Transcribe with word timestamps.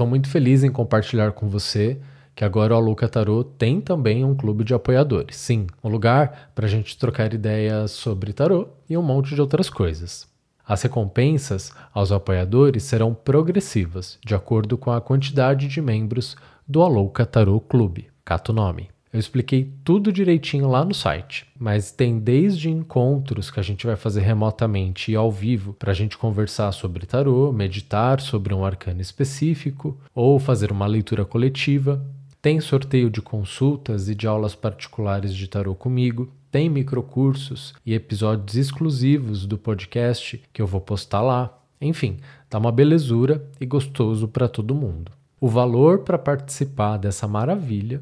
estou 0.00 0.08
muito 0.08 0.30
feliz 0.30 0.64
em 0.64 0.70
compartilhar 0.70 1.32
com 1.32 1.46
você 1.46 2.00
que 2.34 2.42
agora 2.42 2.72
o 2.72 2.76
Aluca 2.78 3.06
Tarot 3.06 3.50
tem 3.58 3.82
também 3.82 4.24
um 4.24 4.34
clube 4.34 4.64
de 4.64 4.72
apoiadores. 4.72 5.36
Sim, 5.36 5.66
um 5.84 5.90
lugar 5.90 6.50
para 6.54 6.64
a 6.64 6.68
gente 6.70 6.96
trocar 6.96 7.34
ideias 7.34 7.90
sobre 7.90 8.32
tarot 8.32 8.70
e 8.88 8.96
um 8.96 9.02
monte 9.02 9.34
de 9.34 9.40
outras 9.42 9.68
coisas. 9.68 10.26
As 10.66 10.80
recompensas 10.80 11.70
aos 11.92 12.12
apoiadores 12.12 12.84
serão 12.84 13.12
progressivas, 13.12 14.18
de 14.24 14.34
acordo 14.34 14.78
com 14.78 14.90
a 14.90 15.02
quantidade 15.02 15.68
de 15.68 15.82
membros 15.82 16.34
do 16.66 16.80
Alouca 16.80 17.26
Tarot 17.26 17.62
Clube, 17.68 18.08
cato 18.24 18.54
nome. 18.54 18.88
Eu 19.12 19.18
expliquei 19.18 19.72
tudo 19.82 20.12
direitinho 20.12 20.68
lá 20.68 20.84
no 20.84 20.94
site, 20.94 21.44
mas 21.58 21.90
tem 21.90 22.20
desde 22.20 22.70
encontros 22.70 23.50
que 23.50 23.58
a 23.58 23.62
gente 23.62 23.84
vai 23.84 23.96
fazer 23.96 24.20
remotamente 24.20 25.10
e 25.10 25.16
ao 25.16 25.32
vivo 25.32 25.72
para 25.72 25.90
a 25.90 25.94
gente 25.94 26.16
conversar 26.16 26.70
sobre 26.70 27.06
tarô, 27.06 27.52
meditar 27.52 28.20
sobre 28.20 28.54
um 28.54 28.64
arcano 28.64 29.00
específico 29.00 29.98
ou 30.14 30.38
fazer 30.38 30.70
uma 30.70 30.86
leitura 30.86 31.24
coletiva. 31.24 32.00
Tem 32.40 32.60
sorteio 32.60 33.10
de 33.10 33.20
consultas 33.20 34.08
e 34.08 34.14
de 34.14 34.28
aulas 34.28 34.54
particulares 34.54 35.34
de 35.34 35.48
tarô 35.48 35.74
comigo. 35.74 36.32
Tem 36.48 36.70
microcursos 36.70 37.74
e 37.84 37.94
episódios 37.94 38.56
exclusivos 38.56 39.44
do 39.44 39.58
podcast 39.58 40.40
que 40.52 40.62
eu 40.62 40.68
vou 40.68 40.80
postar 40.80 41.20
lá. 41.20 41.58
Enfim, 41.80 42.18
tá 42.48 42.58
uma 42.58 42.70
belezura 42.70 43.44
e 43.60 43.66
gostoso 43.66 44.28
para 44.28 44.46
todo 44.46 44.72
mundo. 44.72 45.10
O 45.40 45.48
valor 45.48 46.00
para 46.00 46.16
participar 46.16 46.96
dessa 46.96 47.26
maravilha 47.26 48.00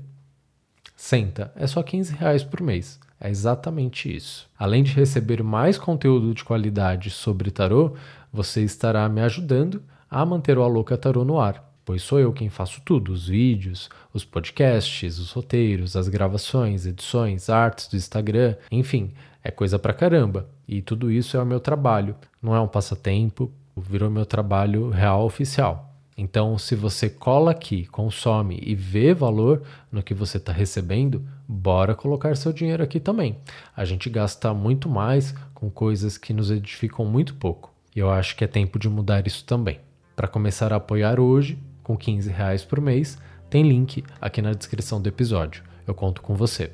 Senta, 1.00 1.52
é 1.54 1.64
só 1.64 1.80
15 1.80 2.12
reais 2.12 2.42
por 2.42 2.60
mês. 2.60 2.98
É 3.20 3.30
exatamente 3.30 4.14
isso. 4.14 4.50
Além 4.58 4.82
de 4.82 4.92
receber 4.92 5.44
mais 5.44 5.78
conteúdo 5.78 6.34
de 6.34 6.42
qualidade 6.42 7.08
sobre 7.08 7.52
tarô, 7.52 7.94
você 8.32 8.64
estará 8.64 9.08
me 9.08 9.20
ajudando 9.20 9.80
a 10.10 10.26
manter 10.26 10.58
o 10.58 10.62
Aloca 10.62 10.98
Tarô 10.98 11.24
no 11.24 11.38
ar, 11.38 11.72
pois 11.84 12.02
sou 12.02 12.18
eu 12.18 12.32
quem 12.32 12.50
faço 12.50 12.82
tudo: 12.84 13.12
os 13.12 13.28
vídeos, 13.28 13.88
os 14.12 14.24
podcasts, 14.24 15.20
os 15.20 15.30
roteiros, 15.30 15.94
as 15.94 16.08
gravações, 16.08 16.84
edições, 16.84 17.48
artes 17.48 17.86
do 17.86 17.96
Instagram, 17.96 18.56
enfim, 18.68 19.14
é 19.42 19.52
coisa 19.52 19.78
pra 19.78 19.94
caramba. 19.94 20.48
E 20.66 20.82
tudo 20.82 21.12
isso 21.12 21.36
é 21.36 21.40
o 21.40 21.46
meu 21.46 21.60
trabalho, 21.60 22.16
não 22.42 22.56
é 22.56 22.60
um 22.60 22.66
passatempo, 22.66 23.52
virou 23.76 24.10
meu 24.10 24.26
trabalho 24.26 24.90
real 24.90 25.24
oficial. 25.24 25.87
Então, 26.20 26.58
se 26.58 26.74
você 26.74 27.08
cola 27.08 27.52
aqui, 27.52 27.86
consome 27.86 28.58
e 28.60 28.74
vê 28.74 29.14
valor 29.14 29.62
no 29.90 30.02
que 30.02 30.12
você 30.12 30.36
está 30.36 30.52
recebendo, 30.52 31.24
bora 31.46 31.94
colocar 31.94 32.36
seu 32.36 32.52
dinheiro 32.52 32.82
aqui 32.82 32.98
também. 32.98 33.38
A 33.76 33.84
gente 33.84 34.10
gasta 34.10 34.52
muito 34.52 34.88
mais 34.88 35.32
com 35.54 35.70
coisas 35.70 36.18
que 36.18 36.34
nos 36.34 36.50
edificam 36.50 37.04
muito 37.04 37.36
pouco. 37.36 37.72
E 37.94 38.00
eu 38.00 38.10
acho 38.10 38.34
que 38.34 38.42
é 38.42 38.48
tempo 38.48 38.80
de 38.80 38.88
mudar 38.88 39.28
isso 39.28 39.44
também. 39.44 39.78
Para 40.16 40.26
começar 40.26 40.72
a 40.72 40.76
apoiar 40.76 41.20
hoje, 41.20 41.56
com 41.84 41.96
15 41.96 42.28
reais 42.30 42.64
por 42.64 42.80
mês, 42.80 43.16
tem 43.48 43.62
link 43.62 44.02
aqui 44.20 44.42
na 44.42 44.52
descrição 44.52 45.00
do 45.00 45.08
episódio. 45.08 45.62
Eu 45.86 45.94
conto 45.94 46.20
com 46.20 46.34
você. 46.34 46.72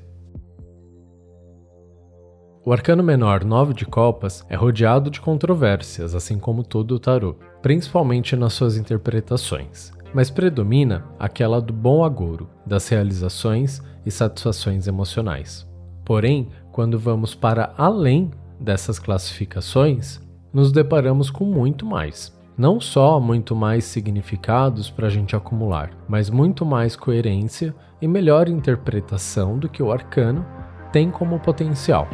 O 2.67 2.73
arcano 2.73 3.03
menor 3.03 3.45
9 3.45 3.75
de 3.75 3.85
copas 3.85 4.43
é 4.49 4.57
rodeado 4.57 5.11
de 5.11 5.21
controvérsias, 5.21 6.15
assim 6.15 6.39
como 6.39 6.65
todo 6.65 6.93
o 6.93 6.99
tarô, 6.99 7.37
principalmente 7.61 8.35
nas 8.35 8.55
suas 8.55 8.79
interpretações, 8.79 9.93
mas 10.15 10.31
predomina 10.31 11.05
aquela 11.19 11.61
do 11.61 11.75
bom 11.75 12.03
agouro, 12.03 12.49
das 12.65 12.89
realizações 12.89 13.83
e 14.07 14.11
satisfações 14.11 14.87
emocionais. 14.87 15.71
Porém, 16.07 16.49
quando 16.73 16.99
vamos 16.99 17.35
para 17.35 17.75
além 17.77 18.31
dessas 18.59 18.99
classificações, 18.99 20.19
nos 20.51 20.73
deparamos 20.73 21.29
com 21.29 21.45
muito 21.45 21.85
mais. 21.85 22.35
Não 22.57 22.81
só 22.81 23.21
muito 23.21 23.55
mais 23.55 23.85
significados 23.85 24.89
para 24.89 25.09
a 25.09 25.11
gente 25.11 25.37
acumular, 25.37 25.91
mas 26.09 26.31
muito 26.31 26.65
mais 26.65 26.97
coerência 26.97 27.75
e 28.01 28.09
melhor 28.09 28.49
interpretação 28.49 29.59
do 29.59 29.69
que 29.69 29.83
o 29.83 29.93
arcano 29.93 30.47
tem 30.91 31.11
como 31.11 31.39
potencial. 31.39 32.09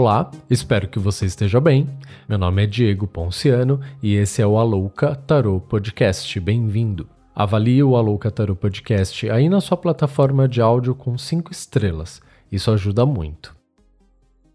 Olá, 0.00 0.30
espero 0.48 0.88
que 0.88 0.98
você 0.98 1.26
esteja 1.26 1.60
bem. 1.60 1.86
Meu 2.26 2.38
nome 2.38 2.64
é 2.64 2.66
Diego 2.66 3.06
Ponciano 3.06 3.78
e 4.02 4.14
esse 4.14 4.40
é 4.40 4.46
o 4.46 4.56
Alouca 4.56 5.14
Tarot 5.14 5.62
Podcast. 5.68 6.40
Bem-vindo. 6.40 7.06
Avalie 7.34 7.84
o 7.84 7.94
Alouca 7.94 8.30
Tarot 8.30 8.58
Podcast 8.58 9.28
aí 9.28 9.46
na 9.50 9.60
sua 9.60 9.76
plataforma 9.76 10.48
de 10.48 10.62
áudio 10.62 10.94
com 10.94 11.18
5 11.18 11.52
estrelas. 11.52 12.22
Isso 12.50 12.70
ajuda 12.70 13.04
muito. 13.04 13.54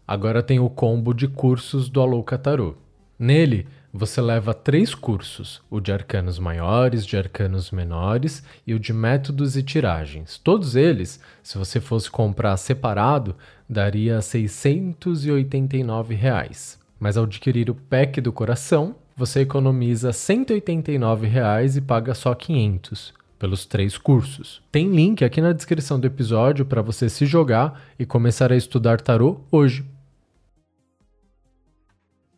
Agora 0.04 0.42
tem 0.42 0.58
o 0.58 0.68
combo 0.68 1.14
de 1.14 1.28
cursos 1.28 1.88
do 1.88 2.00
Alouca 2.00 2.36
Tarot. 2.36 2.76
Nele, 3.16 3.68
você 3.92 4.20
leva 4.20 4.52
três 4.52 4.94
cursos: 4.94 5.62
o 5.70 5.80
de 5.80 5.92
arcanos 5.92 6.38
maiores, 6.38 7.04
de 7.04 7.16
arcanos 7.16 7.70
menores 7.70 8.42
e 8.66 8.74
o 8.74 8.78
de 8.78 8.92
métodos 8.92 9.56
e 9.56 9.62
tiragens. 9.62 10.38
Todos 10.38 10.76
eles, 10.76 11.20
se 11.42 11.58
você 11.58 11.80
fosse 11.80 12.10
comprar 12.10 12.56
separado, 12.56 13.36
daria 13.68 14.20
689 14.20 16.14
reais. 16.14 16.78
Mas 16.98 17.16
ao 17.16 17.24
adquirir 17.24 17.68
o 17.70 17.74
pack 17.74 18.20
do 18.20 18.32
coração, 18.32 18.94
você 19.16 19.40
economiza 19.40 20.12
189 20.12 21.26
reais 21.26 21.76
e 21.76 21.80
paga 21.80 22.14
só 22.14 22.34
500 22.34 23.14
pelos 23.38 23.66
três 23.66 23.98
cursos. 23.98 24.62
Tem 24.72 24.90
link 24.90 25.24
aqui 25.24 25.40
na 25.40 25.52
descrição 25.52 26.00
do 26.00 26.06
episódio 26.06 26.64
para 26.64 26.82
você 26.82 27.08
se 27.08 27.26
jogar 27.26 27.80
e 27.98 28.06
começar 28.06 28.52
a 28.52 28.56
estudar 28.56 29.00
tarô 29.00 29.40
hoje. 29.50 29.84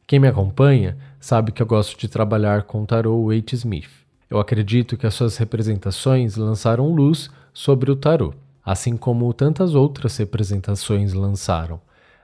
Quem 0.08 0.18
me 0.18 0.26
acompanha 0.26 0.96
sabe 1.20 1.52
que 1.52 1.60
eu 1.60 1.66
gosto 1.66 1.98
de 1.98 2.08
trabalhar 2.08 2.62
com 2.62 2.86
tarô 2.86 3.26
Waite 3.26 3.54
Smith. 3.54 3.90
Eu 4.30 4.40
acredito 4.40 4.96
que 4.96 5.06
as 5.06 5.12
suas 5.12 5.36
representações 5.36 6.34
lançaram 6.34 6.94
luz 6.94 7.30
sobre 7.52 7.90
o 7.90 7.96
tarô, 7.96 8.32
assim 8.64 8.96
como 8.96 9.30
tantas 9.34 9.74
outras 9.74 10.16
representações 10.16 11.12
lançaram. 11.12 11.78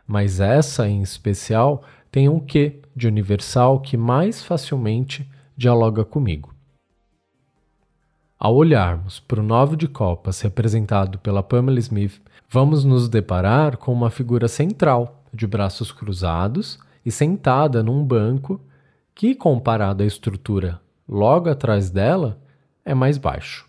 Mas 0.06 0.40
essa 0.40 0.88
em 0.88 1.02
especial 1.02 1.84
tem 2.10 2.26
um 2.26 2.40
quê 2.40 2.80
de 2.96 3.06
universal 3.06 3.78
que 3.78 3.98
mais 3.98 4.42
facilmente 4.42 5.30
dialoga 5.54 6.06
comigo. 6.06 6.54
Ao 8.38 8.56
olharmos 8.56 9.20
para 9.20 9.40
o 9.40 9.44
Nove 9.44 9.76
de 9.76 9.88
Copas 9.88 10.40
representado 10.40 11.18
pela 11.18 11.42
Pamela 11.42 11.78
Smith, 11.80 12.18
vamos 12.48 12.82
nos 12.82 13.10
deparar 13.10 13.76
com 13.76 13.92
uma 13.92 14.08
figura 14.08 14.48
central, 14.48 15.22
de 15.34 15.46
braços 15.46 15.92
cruzados 15.92 16.78
e 17.04 17.10
sentada 17.10 17.82
num 17.82 18.04
banco 18.04 18.60
que, 19.14 19.34
comparado 19.34 20.02
à 20.02 20.06
estrutura 20.06 20.80
logo 21.08 21.48
atrás 21.48 21.90
dela, 21.90 22.40
é 22.84 22.94
mais 22.94 23.18
baixo. 23.18 23.68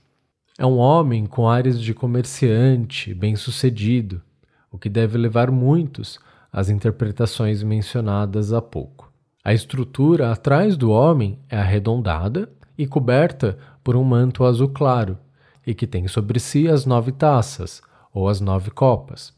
É 0.57 0.65
um 0.65 0.77
homem 0.77 1.25
com 1.25 1.49
ares 1.49 1.79
de 1.79 1.93
comerciante, 1.93 3.13
bem-sucedido, 3.13 4.21
o 4.71 4.77
que 4.77 4.89
deve 4.89 5.17
levar 5.17 5.51
muitos 5.51 6.19
às 6.51 6.69
interpretações 6.69 7.61
mencionadas 7.61 8.53
há 8.53 8.61
pouco. 8.61 9.11
A 9.43 9.53
estrutura 9.53 10.31
atrás 10.31 10.77
do 10.77 10.89
homem 10.91 11.37
é 11.49 11.57
arredondada 11.57 12.49
e 12.77 12.87
coberta 12.87 13.57
por 13.83 13.95
um 13.95 14.03
manto 14.03 14.45
azul 14.45 14.69
claro, 14.69 15.17
e 15.67 15.73
que 15.73 15.85
tem 15.85 16.07
sobre 16.07 16.39
si 16.39 16.67
as 16.67 16.85
nove 16.85 17.11
taças, 17.11 17.81
ou 18.13 18.29
as 18.29 18.39
nove 18.39 18.71
copas. 18.71 19.33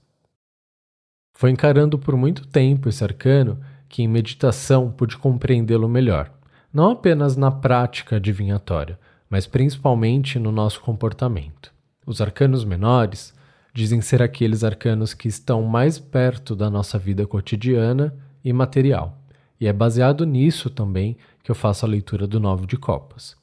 Foi 1.33 1.49
encarando 1.49 1.97
por 1.97 2.15
muito 2.15 2.47
tempo 2.47 2.87
esse 2.87 3.03
arcano 3.03 3.59
que 3.89 4.03
em 4.03 4.07
meditação 4.07 4.91
pude 4.91 5.17
compreendê-lo 5.17 5.87
melhor, 5.87 6.31
não 6.73 6.91
apenas 6.91 7.35
na 7.35 7.49
prática 7.49 8.17
adivinhatória, 8.17 8.99
mas 9.29 9.47
principalmente 9.47 10.39
no 10.39 10.51
nosso 10.51 10.81
comportamento. 10.81 11.73
Os 12.05 12.21
arcanos 12.21 12.63
menores 12.63 13.33
dizem 13.73 14.01
ser 14.01 14.21
aqueles 14.21 14.63
arcanos 14.63 15.13
que 15.13 15.27
estão 15.27 15.63
mais 15.63 16.00
perto 16.00 16.56
da 16.56 16.69
nossa 16.69 16.97
vida 16.97 17.27
cotidiana 17.27 18.15
e 18.44 18.51
material, 18.53 19.21
e 19.59 19.67
é 19.67 19.73
baseado 19.73 20.25
nisso 20.25 20.69
também 20.69 21.17
que 21.44 21.51
eu 21.51 21.56
faço 21.56 21.85
a 21.85 21.89
leitura 21.89 22.27
do 22.27 22.39
Nove 22.39 22.65
de 22.65 22.77
Copas. 22.77 23.35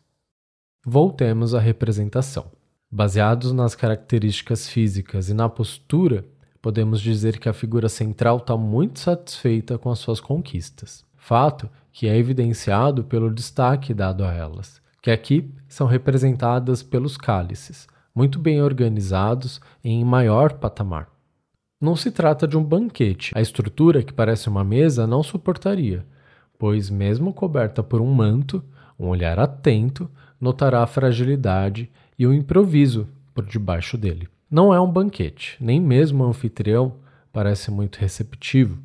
Voltemos 0.84 1.54
à 1.54 1.60
representação. 1.60 2.50
Baseados 2.90 3.52
nas 3.52 3.74
características 3.74 4.68
físicas 4.68 5.28
e 5.28 5.34
na 5.34 5.48
postura, 5.48 6.24
podemos 6.64 7.02
dizer 7.02 7.38
que 7.38 7.46
a 7.46 7.52
figura 7.52 7.90
central 7.90 8.38
está 8.38 8.56
muito 8.56 8.98
satisfeita 8.98 9.76
com 9.76 9.90
as 9.90 9.98
suas 9.98 10.18
conquistas. 10.18 11.04
Fato 11.14 11.68
que 11.92 12.08
é 12.08 12.16
evidenciado 12.16 13.04
pelo 13.04 13.30
destaque 13.30 13.92
dado 13.92 14.24
a 14.24 14.32
elas, 14.32 14.80
que 15.02 15.10
aqui 15.10 15.52
são 15.68 15.86
representadas 15.86 16.82
pelos 16.82 17.18
cálices, 17.18 17.86
muito 18.14 18.38
bem 18.38 18.62
organizados 18.62 19.60
em 19.84 20.02
maior 20.06 20.54
patamar. 20.54 21.10
Não 21.78 21.94
se 21.94 22.10
trata 22.10 22.48
de 22.48 22.56
um 22.56 22.64
banquete, 22.64 23.32
a 23.34 23.42
estrutura 23.42 24.02
que 24.02 24.14
parece 24.14 24.48
uma 24.48 24.64
mesa 24.64 25.06
não 25.06 25.22
suportaria, 25.22 26.06
pois, 26.58 26.88
mesmo 26.88 27.34
coberta 27.34 27.82
por 27.82 28.00
um 28.00 28.10
manto, 28.10 28.64
um 28.98 29.08
olhar 29.08 29.38
atento 29.38 30.10
notará 30.40 30.82
a 30.82 30.86
fragilidade 30.86 31.90
e 32.18 32.26
o 32.26 32.32
improviso 32.32 33.06
por 33.34 33.44
debaixo 33.44 33.98
dele. 33.98 34.30
Não 34.50 34.72
é 34.72 34.80
um 34.80 34.90
banquete, 34.90 35.56
nem 35.60 35.80
mesmo 35.80 36.24
o 36.24 36.26
anfitrião 36.26 36.96
parece 37.32 37.70
muito 37.70 37.96
receptivo, 37.96 38.78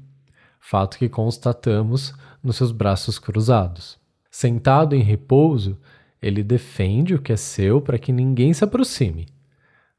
fato 0.59 0.97
que 0.97 1.07
constatamos 1.07 2.13
nos 2.43 2.55
seus 2.55 2.71
braços 2.71 3.19
cruzados. 3.19 3.99
Sentado 4.31 4.95
em 4.95 5.01
repouso, 5.01 5.77
ele 6.21 6.43
defende 6.43 7.15
o 7.15 7.21
que 7.21 7.31
é 7.31 7.37
seu 7.37 7.81
para 7.81 7.99
que 7.99 8.11
ninguém 8.11 8.53
se 8.53 8.63
aproxime, 8.63 9.27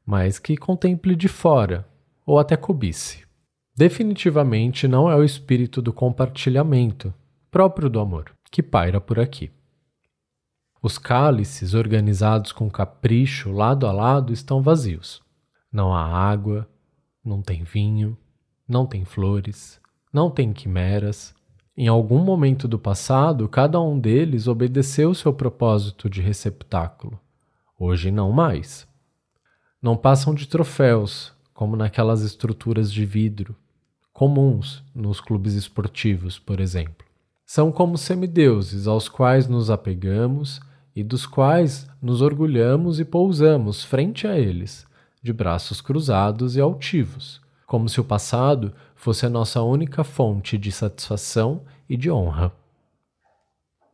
mas 0.05 0.39
que 0.39 0.57
contemple 0.57 1.15
de 1.15 1.27
fora 1.27 1.87
ou 2.25 2.39
até 2.39 2.55
cobice. 2.55 3.23
Definitivamente 3.75 4.87
não 4.87 5.09
é 5.09 5.15
o 5.15 5.23
espírito 5.23 5.81
do 5.81 5.93
compartilhamento, 5.93 7.13
próprio 7.49 7.89
do 7.89 7.99
amor, 7.99 8.31
que 8.51 8.61
paira 8.61 8.99
por 8.99 9.19
aqui. 9.19 9.49
Os 10.83 10.97
cálices, 10.97 11.73
organizados 11.73 12.51
com 12.51 12.69
capricho 12.69 13.51
lado 13.51 13.85
a 13.85 13.91
lado, 13.91 14.33
estão 14.33 14.61
vazios. 14.61 15.21
Não 15.71 15.93
há 15.93 16.03
água, 16.03 16.67
não 17.23 17.41
tem 17.41 17.63
vinho, 17.63 18.17
não 18.67 18.85
tem 18.85 19.05
flores, 19.05 19.79
não 20.13 20.29
tem 20.29 20.51
quimeras, 20.51 21.33
em 21.75 21.87
algum 21.87 22.19
momento 22.19 22.67
do 22.67 22.77
passado, 22.77 23.47
cada 23.47 23.79
um 23.79 23.97
deles 23.97 24.45
obedeceu 24.47 25.15
seu 25.15 25.33
propósito 25.33 26.09
de 26.09 26.21
receptáculo. 26.21 27.19
Hoje 27.79 28.11
não 28.11 28.31
mais. 28.31 28.85
Não 29.81 29.95
passam 29.95 30.35
de 30.35 30.47
troféus, 30.47 31.33
como 31.53 31.77
naquelas 31.77 32.21
estruturas 32.21 32.91
de 32.91 33.05
vidro, 33.05 33.55
comuns 34.11 34.83
nos 34.93 35.21
clubes 35.21 35.53
esportivos, 35.53 36.37
por 36.37 36.59
exemplo. 36.59 37.05
São 37.45 37.71
como 37.71 37.97
semideuses 37.97 38.85
aos 38.85 39.07
quais 39.07 39.47
nos 39.47 39.69
apegamos 39.69 40.59
e 40.93 41.03
dos 41.03 41.25
quais 41.25 41.87
nos 42.01 42.21
orgulhamos 42.21 42.99
e 42.99 43.05
pousamos 43.05 43.83
frente 43.83 44.27
a 44.27 44.37
eles, 44.37 44.85
de 45.21 45.31
braços 45.31 45.81
cruzados 45.81 46.55
e 46.55 46.61
altivos, 46.61 47.41
como 47.65 47.87
se 47.87 48.01
o 48.01 48.03
passado 48.03 48.73
fosse 48.95 49.25
a 49.25 49.29
nossa 49.29 49.61
única 49.61 50.03
fonte 50.03 50.57
de 50.57 50.71
satisfação 50.71 51.63
e 51.89 51.95
de 51.95 52.09
honra. 52.09 52.51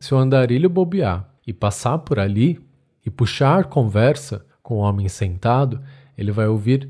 Se 0.00 0.14
o 0.14 0.18
andarilho 0.18 0.70
bobear 0.70 1.28
e 1.46 1.52
passar 1.52 1.98
por 1.98 2.18
ali 2.18 2.60
e 3.04 3.10
puxar 3.10 3.64
conversa 3.64 4.46
com 4.62 4.74
o 4.74 4.78
homem 4.78 5.08
sentado, 5.08 5.82
ele 6.16 6.30
vai 6.32 6.46
ouvir 6.46 6.88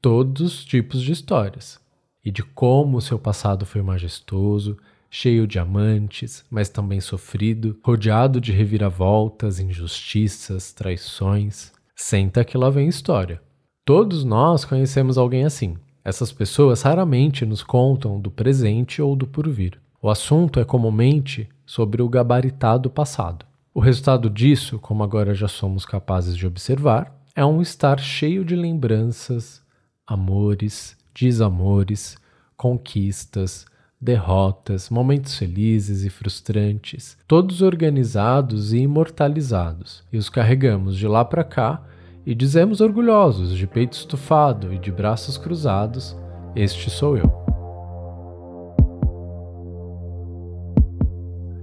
todos 0.00 0.40
os 0.40 0.64
tipos 0.64 1.02
de 1.02 1.12
histórias 1.12 1.80
e 2.24 2.30
de 2.30 2.42
como 2.42 2.98
o 2.98 3.00
seu 3.00 3.18
passado 3.18 3.64
foi 3.64 3.82
majestoso, 3.82 4.76
cheio 5.08 5.46
de 5.46 5.58
amantes, 5.58 6.44
mas 6.50 6.68
também 6.68 7.00
sofrido, 7.00 7.78
rodeado 7.82 8.40
de 8.40 8.52
reviravoltas, 8.52 9.60
injustiças, 9.60 10.72
traições. 10.72 11.72
Senta 11.94 12.44
que 12.44 12.58
lá 12.58 12.68
vem 12.68 12.88
história. 12.88 13.40
Todos 13.86 14.24
nós 14.24 14.64
conhecemos 14.64 15.16
alguém 15.16 15.44
assim. 15.44 15.76
Essas 16.04 16.32
pessoas 16.32 16.82
raramente 16.82 17.46
nos 17.46 17.62
contam 17.62 18.18
do 18.18 18.32
presente 18.32 19.00
ou 19.00 19.14
do 19.14 19.28
porvir. 19.28 19.78
O 20.02 20.10
assunto 20.10 20.58
é 20.58 20.64
comumente 20.64 21.48
sobre 21.64 22.02
o 22.02 22.08
gabaritado 22.08 22.90
passado. 22.90 23.46
O 23.72 23.78
resultado 23.78 24.28
disso, 24.28 24.80
como 24.80 25.04
agora 25.04 25.36
já 25.36 25.46
somos 25.46 25.86
capazes 25.86 26.36
de 26.36 26.44
observar, 26.48 27.16
é 27.32 27.46
um 27.46 27.62
estar 27.62 28.00
cheio 28.00 28.44
de 28.44 28.56
lembranças, 28.56 29.62
amores, 30.04 30.96
desamores, 31.14 32.16
conquistas, 32.56 33.66
derrotas, 34.00 34.90
momentos 34.90 35.38
felizes 35.38 36.02
e 36.02 36.10
frustrantes, 36.10 37.16
todos 37.28 37.62
organizados 37.62 38.72
e 38.72 38.78
imortalizados, 38.78 40.02
e 40.12 40.18
os 40.18 40.28
carregamos 40.28 40.96
de 40.96 41.06
lá 41.06 41.24
para 41.24 41.44
cá 41.44 41.84
e 42.26 42.34
dizemos 42.34 42.80
orgulhosos, 42.80 43.56
de 43.56 43.68
peito 43.68 43.92
estufado 43.92 44.74
e 44.74 44.78
de 44.78 44.90
braços 44.90 45.38
cruzados: 45.38 46.16
Este 46.56 46.90
sou 46.90 47.16
eu. 47.16 47.32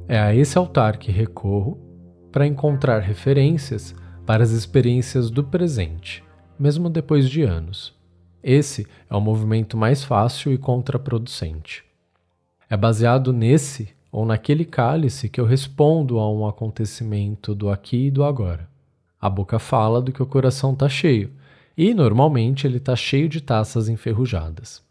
É 0.07 0.18
a 0.18 0.33
esse 0.33 0.57
altar 0.57 0.98
que 0.98 1.12
recorro 1.12 1.77
para 2.31 2.48
encontrar 2.48 3.00
referências 3.01 3.94
para 4.25 4.44
as 4.44 4.51
experiências 4.51 5.30
do 5.30 5.44
presente, 5.44 6.24
mesmo 6.57 6.89
depois 6.89 7.30
de 7.30 7.44
anos. 7.44 7.94
Esse 8.42 8.88
é 9.10 9.15
o 9.15 9.21
movimento 9.21 9.75
mais 9.75 10.04
fácil 10.04 10.54
e 10.54 10.57
contraproducente. 10.57 11.83
É 12.69 12.77
baseado 12.77 13.33
nesse 13.33 13.89
ou 14.12 14.25
naquele 14.25 14.63
cálice 14.63 15.27
que 15.27 15.42
eu 15.42 15.45
respondo 15.45 16.19
a 16.19 16.31
um 16.31 16.48
acontecimento 16.48 17.54
do 17.56 17.69
aqui 17.69 18.07
e 18.07 18.12
do 18.12 18.24
agora. 18.24 18.72
A 19.23 19.29
boca 19.29 19.57
fala 19.57 20.01
do 20.01 20.11
que 20.11 20.21
o 20.21 20.25
coração 20.25 20.73
está 20.73 20.89
cheio, 20.89 21.31
e 21.77 21.93
normalmente 21.93 22.67
ele 22.67 22.75
está 22.75 22.93
cheio 22.93 23.29
de 23.29 23.39
taças 23.39 23.87
enferrujadas. 23.87 24.83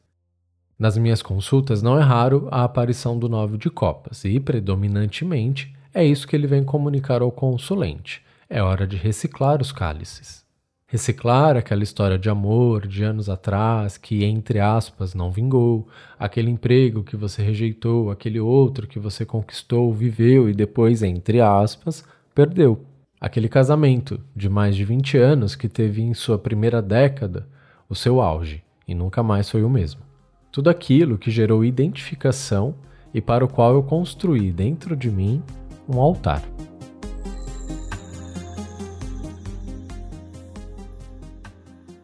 Nas 0.78 0.96
minhas 0.96 1.20
consultas 1.20 1.82
não 1.82 1.98
é 1.98 2.02
raro 2.02 2.48
a 2.50 2.64
aparição 2.64 3.18
do 3.18 3.28
nove 3.28 3.58
de 3.58 3.68
copas, 3.68 4.24
e 4.24 4.40
predominantemente 4.40 5.76
é 5.92 6.02
isso 6.02 6.26
que 6.26 6.34
ele 6.34 6.46
vem 6.46 6.64
comunicar 6.64 7.20
ao 7.20 7.30
consulente. 7.30 8.22
É 8.48 8.62
hora 8.62 8.86
de 8.86 8.96
reciclar 8.96 9.60
os 9.60 9.70
cálices. 9.70 10.42
Reciclar 10.86 11.54
aquela 11.58 11.82
história 11.82 12.18
de 12.18 12.30
amor 12.30 12.86
de 12.86 13.04
anos 13.04 13.28
atrás 13.28 13.98
que, 13.98 14.24
entre 14.24 14.60
aspas, 14.60 15.12
não 15.12 15.30
vingou, 15.30 15.86
aquele 16.18 16.50
emprego 16.50 17.04
que 17.04 17.18
você 17.18 17.42
rejeitou, 17.42 18.10
aquele 18.10 18.40
outro 18.40 18.86
que 18.86 18.98
você 18.98 19.26
conquistou, 19.26 19.92
viveu 19.92 20.48
e 20.48 20.54
depois, 20.54 21.02
entre 21.02 21.38
aspas, 21.42 22.02
perdeu. 22.34 22.82
Aquele 23.22 23.48
casamento 23.48 24.20
de 24.34 24.48
mais 24.48 24.74
de 24.74 24.84
20 24.84 25.16
anos 25.16 25.54
que 25.54 25.68
teve 25.68 26.02
em 26.02 26.12
sua 26.12 26.36
primeira 26.36 26.82
década 26.82 27.46
o 27.88 27.94
seu 27.94 28.20
auge 28.20 28.64
e 28.86 28.96
nunca 28.96 29.22
mais 29.22 29.48
foi 29.48 29.62
o 29.62 29.70
mesmo. 29.70 30.00
Tudo 30.50 30.68
aquilo 30.68 31.16
que 31.16 31.30
gerou 31.30 31.64
identificação 31.64 32.74
e 33.14 33.20
para 33.20 33.44
o 33.44 33.48
qual 33.48 33.74
eu 33.74 33.82
construí 33.84 34.50
dentro 34.50 34.96
de 34.96 35.08
mim 35.08 35.40
um 35.88 36.00
altar. 36.00 36.42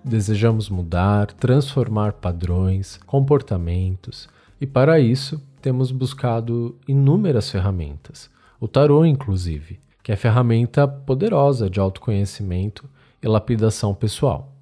Desejamos 0.05 0.71
mudar, 0.71 1.33
transformar 1.33 2.13
padrões, 2.13 2.97
comportamentos, 2.99 4.29
e 4.61 4.69
para 4.69 5.01
isso 5.01 5.43
temos 5.61 5.91
buscado 5.91 6.79
inúmeras 6.87 7.51
ferramentas, 7.51 8.31
o 8.61 8.69
tarô 8.69 9.05
inclusive, 9.05 9.81
que 10.09 10.13
é 10.13 10.17
ferramenta 10.17 10.89
poderosa 10.89 11.69
de 11.69 11.79
autoconhecimento 11.79 12.89
e 13.23 13.29
lapidação 13.29 13.95
pessoal. 13.95 14.57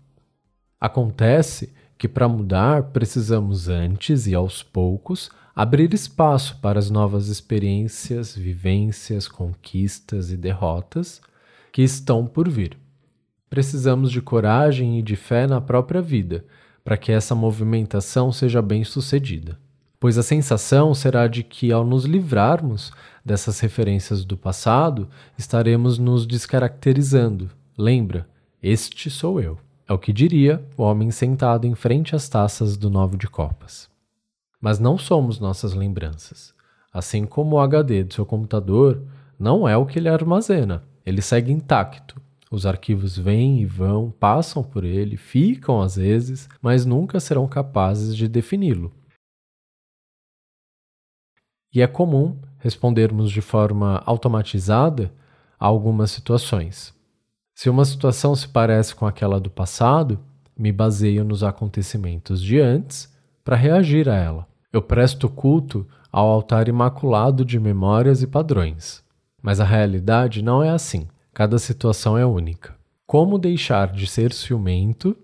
Acontece 0.81 1.72
que 1.96 2.08
para 2.08 2.26
mudar 2.26 2.90
precisamos 2.90 3.69
antes 3.69 4.26
e 4.26 4.34
aos 4.34 4.64
poucos 4.64 5.31
abrir 5.55 5.94
espaço 5.94 6.58
para 6.60 6.81
as 6.81 6.91
novas 6.91 7.29
experiências, 7.29 8.34
vivências, 8.34 9.29
conquistas 9.29 10.32
e 10.32 10.36
derrotas 10.36 11.20
que 11.70 11.82
estão 11.82 12.26
por 12.26 12.48
vir. 12.48 12.76
Precisamos 13.48 14.10
de 14.10 14.20
coragem 14.20 14.98
e 14.98 15.03
de 15.03 15.15
fé 15.15 15.46
na 15.46 15.60
própria 15.60 16.03
vida 16.03 16.44
para 16.82 16.96
que 16.96 17.12
essa 17.12 17.36
movimentação 17.36 18.32
seja 18.32 18.60
bem 18.60 18.82
sucedida 18.82 19.56
pois 19.98 20.19
a 20.19 20.22
sensação 20.22 20.94
será 20.94 21.26
de 21.26 21.43
que, 21.43 21.72
ao 21.72 21.84
nos 21.84 22.05
livrarmos 22.05 22.93
dessas 23.24 23.60
referências 23.60 24.24
do 24.24 24.36
passado, 24.36 25.08
estaremos 25.38 25.98
nos 25.98 26.26
descaracterizando. 26.26 27.50
Lembra, 27.76 28.29
este 28.62 29.10
sou 29.10 29.41
eu. 29.41 29.58
É 29.88 29.93
o 29.93 29.98
que 29.98 30.12
diria 30.12 30.65
o 30.76 30.82
homem 30.82 31.10
sentado 31.10 31.67
em 31.67 31.74
frente 31.74 32.15
às 32.15 32.29
taças 32.29 32.76
do 32.76 32.91
Novo 32.91 33.17
de 33.17 33.29
Copas. 33.29 33.88
Mas 34.60 34.79
não 34.79 34.98
somos 34.98 35.38
nossas 35.38 35.74
lembranças. 35.74 36.53
Assim 36.93 37.24
como 37.24 37.56
o 37.56 37.60
HD 37.60 38.05
do 38.05 38.15
seu 38.15 38.26
computador 38.26 39.03
não 39.38 39.69
é 39.69 39.76
o 39.76 39.86
que 39.86 39.98
ele 39.98 40.08
armazena, 40.08 40.82
ele 41.05 41.22
segue 41.22 41.53
intacto. 41.53 42.20
Os 42.50 42.65
arquivos 42.65 43.17
vêm 43.19 43.60
e 43.60 43.67
vão, 43.67 44.10
passam 44.19 44.62
por 44.62 44.84
ele, 44.84 45.17
ficam 45.17 45.81
às 45.81 45.96
vezes, 45.96 46.48
mas 46.60 46.86
nunca 46.86 47.20
serão 47.20 47.46
capazes 47.46 48.17
de 48.17 48.29
defini-lo 48.29 48.93
e 51.76 51.82
é 51.82 51.86
comum 51.86 52.34
respondermos 52.58 53.30
de 53.30 53.42
forma 53.42 54.02
automatizada 54.06 55.12
a 55.60 55.66
algumas 55.66 56.10
situações. 56.10 56.94
Se 57.54 57.68
uma 57.68 57.84
situação 57.84 58.34
se 58.34 58.48
parece 58.48 58.94
com 58.94 59.06
aquela 59.06 59.38
do 59.38 59.50
passado, 59.50 60.18
me 60.58 60.72
baseio 60.72 61.22
nos 61.22 61.44
acontecimentos 61.44 62.42
de 62.42 62.58
antes 62.58 63.14
para 63.44 63.56
reagir 63.56 64.08
a 64.08 64.14
ela. 64.14 64.48
Eu 64.72 64.80
presto 64.80 65.28
culto 65.28 65.86
ao 66.10 66.26
altar 66.28 66.66
imaculado 66.66 67.44
de 67.44 67.60
memórias 67.60 68.22
e 68.22 68.26
padrões. 68.26 69.04
Mas 69.42 69.60
a 69.60 69.64
realidade 69.64 70.40
não 70.40 70.62
é 70.62 70.70
assim. 70.70 71.06
Cada 71.34 71.58
situação 71.58 72.16
é 72.16 72.24
única. 72.24 72.74
Como 73.06 73.38
deixar 73.38 73.92
de 73.92 74.06
ser 74.06 74.32
ciumento 74.32 75.14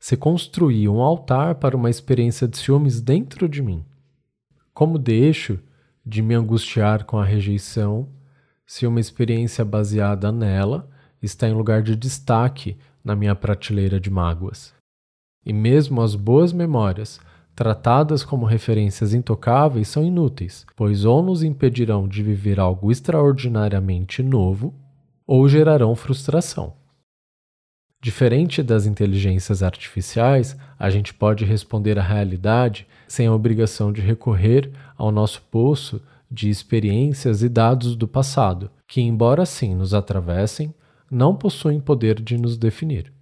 se 0.00 0.16
construir 0.16 0.88
um 0.88 1.02
altar 1.02 1.56
para 1.56 1.76
uma 1.76 1.90
experiência 1.90 2.48
de 2.48 2.56
ciúmes 2.56 2.98
dentro 2.98 3.46
de 3.46 3.60
mim? 3.60 3.84
Como 4.72 4.98
deixo 4.98 5.58
de 6.08 6.22
me 6.22 6.34
angustiar 6.34 7.04
com 7.04 7.18
a 7.18 7.24
rejeição 7.24 8.08
se 8.66 8.86
uma 8.86 8.98
experiência 8.98 9.62
baseada 9.62 10.32
nela 10.32 10.88
está 11.22 11.46
em 11.46 11.52
lugar 11.52 11.82
de 11.82 11.94
destaque 11.94 12.78
na 13.04 13.14
minha 13.14 13.34
prateleira 13.34 14.00
de 14.00 14.10
mágoas. 14.10 14.72
E 15.44 15.52
mesmo 15.52 16.00
as 16.00 16.14
boas 16.14 16.50
memórias, 16.50 17.20
tratadas 17.54 18.24
como 18.24 18.46
referências 18.46 19.12
intocáveis, 19.12 19.88
são 19.88 20.02
inúteis, 20.02 20.66
pois 20.74 21.04
ou 21.04 21.22
nos 21.22 21.42
impedirão 21.42 22.08
de 22.08 22.22
viver 22.22 22.58
algo 22.58 22.90
extraordinariamente 22.90 24.22
novo, 24.22 24.74
ou 25.26 25.46
gerarão 25.46 25.94
frustração. 25.94 26.74
Diferente 28.00 28.62
das 28.62 28.86
inteligências 28.86 29.62
artificiais, 29.62 30.56
a 30.78 30.88
gente 30.88 31.12
pode 31.12 31.44
responder 31.44 31.98
à 31.98 32.02
realidade 32.02 32.86
sem 33.08 33.26
a 33.26 33.34
obrigação 33.34 33.92
de 33.92 34.00
recorrer 34.00 34.70
ao 34.96 35.10
nosso 35.10 35.42
poço 35.50 36.00
de 36.30 36.50
experiências 36.50 37.42
e 37.42 37.48
dados 37.48 37.96
do 37.96 38.06
passado, 38.06 38.70
que, 38.86 39.00
embora 39.00 39.46
sim 39.46 39.74
nos 39.74 39.94
atravessem, 39.94 40.72
não 41.10 41.34
possuem 41.34 41.80
poder 41.80 42.20
de 42.20 42.36
nos 42.36 42.56
definir. 42.56 43.12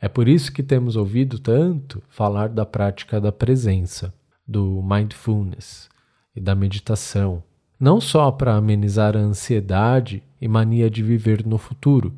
É 0.00 0.08
por 0.08 0.28
isso 0.28 0.52
que 0.52 0.62
temos 0.62 0.96
ouvido 0.96 1.38
tanto 1.38 2.02
falar 2.08 2.48
da 2.48 2.66
prática 2.66 3.20
da 3.20 3.32
presença, 3.32 4.12
do 4.46 4.82
mindfulness 4.82 5.88
e 6.34 6.40
da 6.40 6.54
meditação, 6.54 7.42
não 7.78 8.00
só 8.00 8.30
para 8.30 8.54
amenizar 8.54 9.16
a 9.16 9.20
ansiedade 9.20 10.22
e 10.40 10.48
mania 10.48 10.90
de 10.90 11.02
viver 11.02 11.46
no 11.46 11.56
futuro, 11.56 12.12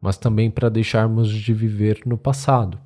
mas 0.00 0.16
também 0.16 0.50
para 0.50 0.68
deixarmos 0.68 1.30
de 1.30 1.52
viver 1.52 2.00
no 2.04 2.18
passado. 2.18 2.78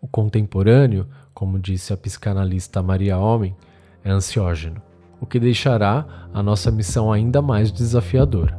O 0.00 0.06
contemporâneo, 0.06 1.06
como 1.34 1.58
disse 1.58 1.92
a 1.92 1.96
psicanalista 1.96 2.82
Maria 2.82 3.18
Homem, 3.18 3.56
é 4.04 4.10
ansiógeno, 4.10 4.80
o 5.20 5.26
que 5.26 5.40
deixará 5.40 6.28
a 6.32 6.42
nossa 6.42 6.70
missão 6.70 7.12
ainda 7.12 7.42
mais 7.42 7.72
desafiadora. 7.72 8.58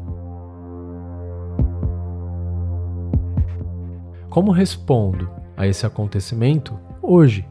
Como 4.29 4.51
respondo 4.51 5.29
a 5.55 5.65
esse 5.65 5.86
acontecimento 5.86 6.79
hoje? 7.01 7.48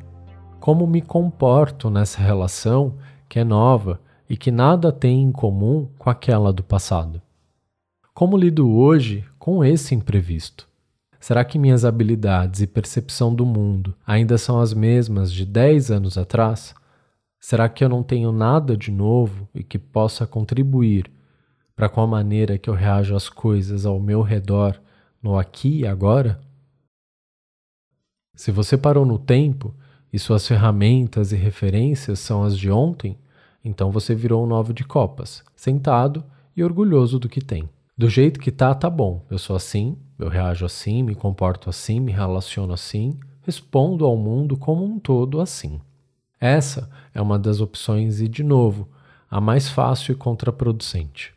Como 0.61 0.87
me 0.87 1.01
comporto 1.01 1.91
nessa 1.91 2.21
relação 2.21 2.95
que 3.29 3.39
é 3.39 3.45
nova 3.45 4.01
e 4.29 4.37
que 4.37 4.51
nada 4.51 4.93
tem 4.93 5.23
em 5.23 5.33
comum 5.33 5.89
com 5.99 6.11
aquela 6.11 6.53
do 6.53 6.63
passado? 6.63 7.23
Como 8.15 8.37
lido 8.37 8.71
hoje 8.71 9.25
com 9.39 9.65
esse 9.65 9.95
imprevisto? 9.95 10.68
Será 11.21 11.45
que 11.45 11.59
minhas 11.59 11.85
habilidades 11.85 12.61
e 12.61 12.67
percepção 12.67 13.35
do 13.35 13.45
mundo 13.45 13.95
ainda 14.07 14.39
são 14.39 14.61
as 14.61 14.73
mesmas 14.73 15.33
de 15.33 15.45
10 15.45 15.91
anos 15.91 16.17
atrás? 16.17 16.75
Será 17.41 17.69
que 17.69 17.85
eu 17.85 17.89
não 17.89 18.03
tenho 18.03 18.33
nada 18.33 18.77
de 18.77 18.91
novo 18.91 19.49
e 19.55 19.65
que 19.65 19.79
possa 19.79 20.27
contribuir 20.27 21.11
para 21.75 21.89
com 21.89 22.01
a 22.01 22.07
maneira 22.07 22.59
que 22.59 22.71
eu 22.71 22.75
reajo 22.75 23.15
às 23.15 23.29
coisas 23.29 23.85
ao 23.85 24.01
meu 24.01 24.23
redor 24.23 24.81
no 25.23 25.39
aqui 25.39 25.81
e 25.81 25.87
agora? 25.87 26.41
Se 28.35 28.53
você 28.53 28.77
parou 28.79 29.05
no 29.05 29.19
tempo 29.19 29.75
e 30.13 30.19
suas 30.19 30.47
ferramentas 30.47 31.33
e 31.33 31.37
referências 31.37 32.21
são 32.21 32.45
as 32.45 32.57
de 32.57 32.71
ontem, 32.71 33.19
então 33.65 33.91
você 33.91 34.15
virou 34.15 34.45
um 34.45 34.47
novo 34.47 34.73
de 34.73 34.85
copas, 34.85 35.45
sentado 35.57 36.25
e 36.57 36.63
orgulhoso 36.63 37.19
do 37.19 37.29
que 37.29 37.41
tem. 37.41 37.69
Do 37.97 38.09
jeito 38.09 38.39
que 38.39 38.53
tá, 38.53 38.75
tá 38.75 38.89
bom. 38.89 39.25
Eu 39.29 39.39
sou 39.39 39.57
assim, 39.57 39.97
eu 40.19 40.29
reajo 40.29 40.67
assim, 40.67 41.03
me 41.03 41.15
comporto 41.15 41.71
assim, 41.71 42.01
me 42.01 42.13
relaciono 42.13 42.73
assim, 42.73 43.19
respondo 43.43 44.05
ao 44.05 44.17
mundo 44.17 44.57
como 44.57 44.85
um 44.85 44.99
todo 44.99 45.41
assim. 45.41 45.81
Essa 46.41 46.91
é 47.15 47.21
uma 47.21 47.39
das 47.39 47.61
opções 47.61 48.21
e, 48.21 48.29
de 48.29 48.43
novo, 48.43 48.89
a 49.31 49.41
mais 49.41 49.69
fácil 49.69 50.13
e 50.13 50.15
contraproducente. 50.15 51.35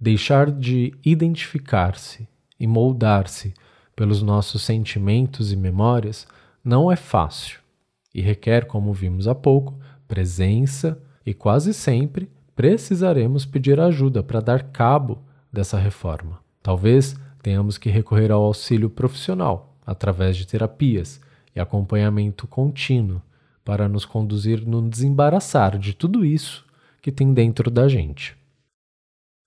Deixar 0.00 0.50
de 0.50 0.94
identificar-se 1.04 2.28
e 2.58 2.66
moldar-se 2.66 3.54
pelos 3.96 4.22
nossos 4.22 4.62
sentimentos 4.62 5.52
e 5.52 5.56
memórias 5.56 6.26
não 6.64 6.90
é 6.90 6.96
fácil 6.96 7.60
e 8.14 8.20
requer, 8.20 8.66
como 8.66 8.92
vimos 8.92 9.28
há 9.28 9.34
pouco, 9.34 9.78
presença 10.06 11.00
e 11.24 11.34
quase 11.34 11.72
sempre 11.72 12.30
precisaremos 12.54 13.46
pedir 13.46 13.78
ajuda 13.78 14.22
para 14.22 14.40
dar 14.40 14.64
cabo 14.64 15.22
dessa 15.52 15.78
reforma. 15.78 16.40
Talvez 16.62 17.16
tenhamos 17.48 17.78
que 17.78 17.88
recorrer 17.88 18.30
ao 18.30 18.42
auxílio 18.42 18.90
profissional 18.90 19.74
através 19.86 20.36
de 20.36 20.46
terapias 20.46 21.18
e 21.56 21.58
acompanhamento 21.58 22.46
contínuo 22.46 23.22
para 23.64 23.88
nos 23.88 24.04
conduzir 24.04 24.66
no 24.66 24.86
desembaraçar 24.86 25.78
de 25.78 25.94
tudo 25.94 26.26
isso 26.26 26.62
que 27.00 27.10
tem 27.10 27.32
dentro 27.32 27.70
da 27.70 27.88
gente. 27.88 28.36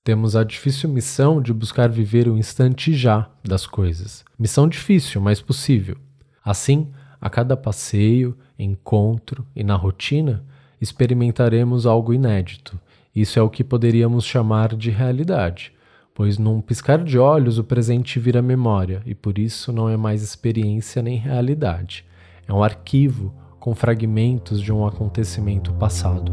Temos 0.03 0.35
a 0.35 0.43
difícil 0.43 0.89
missão 0.89 1.39
de 1.39 1.53
buscar 1.53 1.89
viver 1.89 2.27
o 2.27 2.39
instante 2.39 2.91
já 2.91 3.29
das 3.43 3.67
coisas. 3.67 4.25
Missão 4.37 4.67
difícil, 4.67 5.21
mas 5.21 5.39
possível. 5.39 5.95
Assim, 6.43 6.91
a 7.21 7.29
cada 7.29 7.55
passeio, 7.55 8.35
encontro 8.57 9.45
e 9.55 9.63
na 9.63 9.75
rotina, 9.75 10.43
experimentaremos 10.81 11.85
algo 11.85 12.15
inédito. 12.15 12.79
Isso 13.15 13.37
é 13.37 13.43
o 13.43 13.49
que 13.49 13.63
poderíamos 13.63 14.25
chamar 14.25 14.75
de 14.75 14.89
realidade, 14.89 15.71
pois 16.13 16.37
num 16.37 16.61
piscar 16.61 17.03
de 17.03 17.17
olhos 17.17 17.57
o 17.57 17.63
presente 17.63 18.19
vira 18.19 18.41
memória 18.41 19.01
e 19.05 19.15
por 19.15 19.37
isso 19.37 19.71
não 19.71 19.89
é 19.89 19.97
mais 19.97 20.21
experiência 20.21 21.01
nem 21.01 21.17
realidade. 21.17 22.05
É 22.47 22.53
um 22.53 22.63
arquivo 22.63 23.33
com 23.59 23.75
fragmentos 23.75 24.61
de 24.61 24.73
um 24.73 24.85
acontecimento 24.85 25.73
passado. 25.73 26.31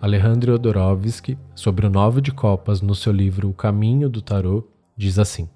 Alejandro 0.00 0.54
Odorovsky, 0.54 1.36
sobre 1.56 1.84
o 1.84 1.90
Nove 1.90 2.20
de 2.20 2.30
Copas 2.30 2.80
no 2.80 2.94
seu 2.94 3.12
livro 3.12 3.50
O 3.50 3.52
Caminho 3.52 4.08
do 4.08 4.22
Tarô, 4.22 4.64
diz 4.96 5.18
assim: 5.18 5.48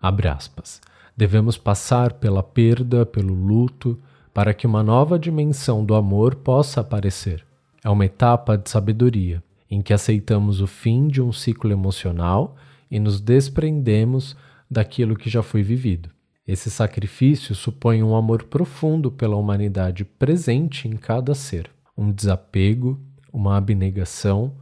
aspas. 0.00 0.80
Devemos 1.16 1.56
passar 1.56 2.14
pela 2.14 2.42
perda, 2.42 3.06
pelo 3.06 3.32
luto, 3.32 3.96
para 4.32 4.52
que 4.52 4.66
uma 4.66 4.82
nova 4.82 5.16
dimensão 5.16 5.84
do 5.84 5.94
amor 5.94 6.34
possa 6.34 6.80
aparecer. 6.80 7.46
É 7.84 7.88
uma 7.88 8.04
etapa 8.04 8.58
de 8.58 8.68
sabedoria, 8.68 9.40
em 9.70 9.82
que 9.82 9.92
aceitamos 9.92 10.60
o 10.60 10.66
fim 10.66 11.08
de 11.08 11.20
um 11.20 11.32
ciclo 11.32 11.72
emocional 11.72 12.56
e 12.90 12.98
nos 12.98 13.20
desprendemos 13.20 14.36
daquilo 14.70 15.16
que 15.16 15.30
já 15.30 15.42
foi 15.42 15.62
vivido. 15.62 16.10
Esse 16.46 16.70
sacrifício 16.70 17.54
supõe 17.54 18.02
um 18.02 18.14
amor 18.14 18.44
profundo 18.44 19.10
pela 19.10 19.36
humanidade 19.36 20.04
presente 20.04 20.86
em 20.86 20.96
cada 20.96 21.34
ser, 21.34 21.70
um 21.96 22.12
desapego 22.12 23.00
uma 23.34 23.56
abnegação 23.56 24.54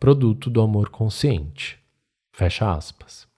produto 0.00 0.50
do 0.50 0.60
amor 0.60 0.88
consciente. 0.88 1.78
Fecha 2.32 2.72
aspas. 2.72 3.28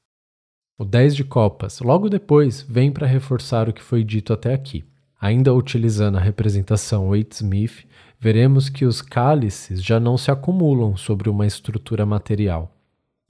O 0.79 0.87
10 0.87 1.17
de 1.17 1.25
copas, 1.25 1.81
logo 1.81 2.09
depois, 2.09 2.63
vem 2.63 2.91
para 2.91 3.07
reforçar 3.07 3.69
o 3.69 3.73
que 3.75 3.83
foi 3.83 4.03
dito 4.03 4.33
até 4.33 4.55
aqui. 4.55 4.83
Ainda 5.21 5.53
utilizando 5.53 6.17
a 6.17 6.21
representação 6.21 7.11
Waite-Smith, 7.11 7.87
veremos 8.21 8.69
que 8.69 8.85
os 8.85 9.01
cálices 9.01 9.83
já 9.83 9.99
não 9.99 10.19
se 10.19 10.31
acumulam 10.31 10.95
sobre 10.95 11.31
uma 11.31 11.47
estrutura 11.47 12.05
material 12.05 12.71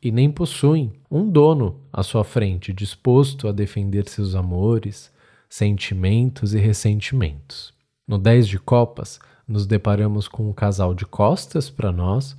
e 0.02 0.11
nem 0.11 0.28
possuem 0.28 0.92
um 1.09 1.30
dono 1.30 1.80
à 1.92 2.02
sua 2.02 2.25
frente 2.25 2.73
disposto 2.73 3.47
a 3.47 3.52
defender 3.52 4.09
seus 4.09 4.35
amores, 4.35 5.12
sentimentos 5.49 6.54
e 6.54 6.59
ressentimentos. 6.59 7.73
No 8.06 8.18
10 8.18 8.49
de 8.49 8.59
copas, 8.59 9.20
nos 9.47 9.64
deparamos 9.64 10.26
com 10.26 10.50
um 10.50 10.52
casal 10.52 10.92
de 10.92 11.06
costas 11.06 11.70
para 11.70 11.92
nós 11.92 12.37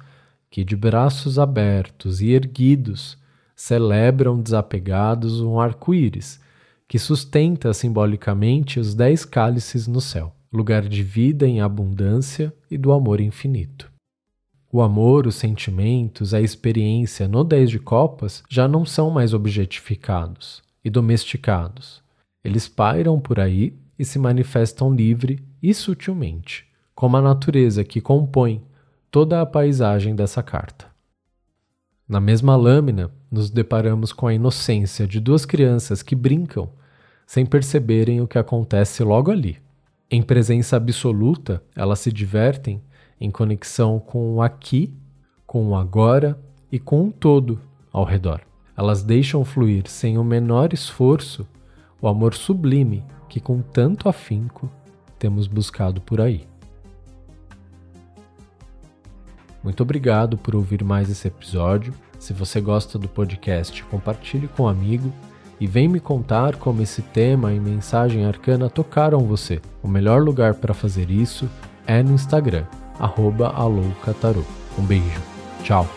que, 0.49 0.65
de 0.65 0.75
braços 0.75 1.39
abertos 1.39 2.21
e 2.21 2.31
erguidos, 2.31 3.17
celebram 3.55 4.41
desapegados 4.41 5.39
um 5.39 5.57
arco-íris 5.57 6.41
que 6.85 6.99
sustenta 6.99 7.73
simbolicamente 7.73 8.77
os 8.77 8.93
dez 8.93 9.23
cálices 9.23 9.87
no 9.87 10.01
céu, 10.01 10.35
lugar 10.51 10.87
de 10.87 11.03
vida 11.03 11.47
em 11.47 11.61
abundância 11.61 12.53
e 12.69 12.77
do 12.77 12.91
amor 12.91 13.21
infinito. 13.21 13.91
O 14.71 14.81
amor, 14.81 15.27
os 15.27 15.35
sentimentos, 15.35 16.33
a 16.33 16.41
experiência 16.41 17.27
no 17.27 17.43
Dez 17.43 17.69
de 17.69 17.79
Copas 17.79 18.43
já 18.49 18.67
não 18.67 18.85
são 18.85 19.09
mais 19.09 19.33
objetificados 19.33 20.61
e 20.83 20.89
domesticados. 20.89 22.01
Eles 22.43 22.67
pairam 22.67 23.19
por 23.19 23.39
aí 23.39 23.77
e 23.97 24.05
se 24.05 24.17
manifestam 24.17 24.93
livre 24.93 25.45
e 25.61 25.73
sutilmente 25.73 26.71
como 27.01 27.17
a 27.17 27.21
natureza 27.21 27.83
que 27.83 27.99
compõe 27.99 28.63
toda 29.09 29.41
a 29.41 29.45
paisagem 29.45 30.15
dessa 30.15 30.43
carta. 30.43 30.85
Na 32.07 32.19
mesma 32.19 32.55
lâmina, 32.55 33.11
nos 33.31 33.49
deparamos 33.49 34.13
com 34.13 34.27
a 34.27 34.33
inocência 34.33 35.07
de 35.07 35.19
duas 35.19 35.45
crianças 35.45 36.03
que 36.03 36.15
brincam 36.15 36.69
sem 37.25 37.45
perceberem 37.45 38.21
o 38.21 38.27
que 38.27 38.37
acontece 38.37 39.03
logo 39.03 39.31
ali. 39.31 39.57
Em 40.13 40.21
presença 40.21 40.75
absoluta, 40.75 41.63
elas 41.73 41.99
se 41.99 42.11
divertem 42.11 42.83
em 43.17 43.31
conexão 43.31 43.97
com 43.97 44.35
o 44.35 44.41
aqui, 44.41 44.93
com 45.47 45.69
o 45.69 45.75
agora 45.75 46.37
e 46.69 46.77
com 46.77 47.07
o 47.07 47.11
todo 47.13 47.61
ao 47.93 48.03
redor. 48.03 48.41
Elas 48.75 49.03
deixam 49.03 49.45
fluir 49.45 49.87
sem 49.87 50.17
o 50.17 50.23
menor 50.23 50.73
esforço 50.73 51.47
o 52.01 52.09
amor 52.09 52.33
sublime 52.33 53.05
que, 53.29 53.39
com 53.39 53.61
tanto 53.61 54.09
afinco, 54.09 54.69
temos 55.17 55.47
buscado 55.47 56.01
por 56.01 56.19
aí. 56.19 56.45
Muito 59.63 59.81
obrigado 59.81 60.37
por 60.37 60.55
ouvir 60.55 60.83
mais 60.83 61.09
esse 61.09 61.29
episódio. 61.29 61.93
Se 62.19 62.33
você 62.33 62.59
gosta 62.59 62.99
do 62.99 63.07
podcast, 63.07 63.81
compartilhe 63.85 64.49
com 64.49 64.63
um 64.63 64.67
amigo 64.67 65.13
e 65.61 65.67
vem 65.67 65.87
me 65.87 65.99
contar 65.99 66.55
como 66.55 66.81
esse 66.81 67.03
tema 67.03 67.53
e 67.53 67.59
mensagem 67.59 68.25
arcana 68.25 68.67
tocaram 68.67 69.19
você. 69.19 69.61
O 69.83 69.87
melhor 69.87 70.23
lugar 70.23 70.55
para 70.55 70.73
fazer 70.73 71.11
isso 71.11 71.47
é 71.85 72.01
no 72.01 72.13
Instagram, 72.13 72.65
arroba 72.99 73.53
Um 74.77 74.83
beijo. 74.83 75.21
Tchau. 75.63 75.87